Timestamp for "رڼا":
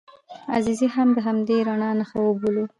1.67-1.89